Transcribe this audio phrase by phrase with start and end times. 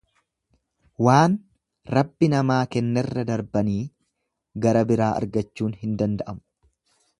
[1.07, 1.35] Waan
[1.95, 3.77] Rabbi namaa kennerra darbanii
[4.67, 6.45] gara biraa argachuun hin danda'amu.